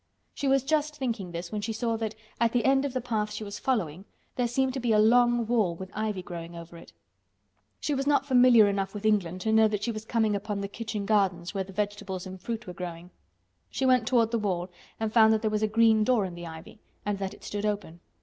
She 0.33 0.47
was 0.47 0.63
just 0.63 0.95
thinking 0.95 1.31
this 1.31 1.51
when 1.51 1.61
she 1.61 1.73
saw 1.73 1.95
that, 1.97 2.15
at 2.39 2.53
the 2.53 2.65
end 2.65 2.85
of 2.85 2.93
the 2.93 3.01
path 3.01 3.31
she 3.31 3.43
was 3.43 3.59
following, 3.59 4.05
there 4.35 4.47
seemed 4.47 4.73
to 4.73 4.79
be 4.79 4.93
a 4.93 4.97
long 4.97 5.45
wall, 5.45 5.75
with 5.75 5.91
ivy 5.93 6.23
growing 6.23 6.55
over 6.55 6.75
it. 6.75 6.91
She 7.79 7.93
was 7.93 8.07
not 8.07 8.25
familiar 8.25 8.67
enough 8.67 8.95
with 8.95 9.05
England 9.05 9.41
to 9.41 9.51
know 9.51 9.67
that 9.67 9.83
she 9.83 9.91
was 9.91 10.03
coming 10.03 10.35
upon 10.35 10.59
the 10.61 10.67
kitchen 10.67 11.05
gardens 11.05 11.53
where 11.53 11.65
the 11.65 11.71
vegetables 11.71 12.25
and 12.25 12.41
fruit 12.41 12.65
were 12.65 12.73
growing. 12.73 13.11
She 13.69 13.85
went 13.85 14.07
toward 14.07 14.31
the 14.31 14.39
wall 14.39 14.71
and 14.99 15.13
found 15.13 15.33
that 15.33 15.43
there 15.43 15.51
was 15.51 15.61
a 15.61 15.67
green 15.67 16.03
door 16.03 16.25
in 16.25 16.33
the 16.33 16.47
ivy, 16.47 16.79
and 17.05 17.19
that 17.19 17.35
it 17.35 17.43
stood 17.43 17.63
open. 17.67 17.99